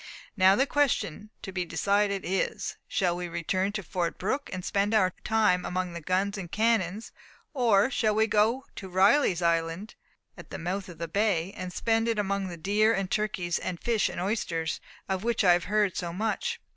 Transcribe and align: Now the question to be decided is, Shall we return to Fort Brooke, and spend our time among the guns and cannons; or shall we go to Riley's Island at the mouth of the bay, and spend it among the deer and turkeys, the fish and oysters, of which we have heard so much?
Now 0.35 0.55
the 0.55 0.65
question 0.65 1.29
to 1.43 1.51
be 1.51 1.63
decided 1.63 2.23
is, 2.25 2.75
Shall 2.87 3.15
we 3.15 3.27
return 3.27 3.71
to 3.73 3.83
Fort 3.83 4.17
Brooke, 4.17 4.49
and 4.51 4.65
spend 4.65 4.95
our 4.95 5.13
time 5.23 5.63
among 5.63 5.93
the 5.93 6.01
guns 6.01 6.39
and 6.39 6.51
cannons; 6.51 7.11
or 7.53 7.91
shall 7.91 8.15
we 8.15 8.25
go 8.25 8.65
to 8.77 8.89
Riley's 8.89 9.43
Island 9.43 9.93
at 10.35 10.49
the 10.49 10.57
mouth 10.57 10.89
of 10.89 10.97
the 10.97 11.07
bay, 11.07 11.53
and 11.55 11.71
spend 11.71 12.07
it 12.07 12.17
among 12.17 12.47
the 12.47 12.57
deer 12.57 12.95
and 12.95 13.11
turkeys, 13.11 13.57
the 13.63 13.77
fish 13.79 14.09
and 14.09 14.19
oysters, 14.19 14.81
of 15.07 15.23
which 15.23 15.43
we 15.43 15.49
have 15.49 15.65
heard 15.65 15.95
so 15.95 16.11
much? 16.11 16.59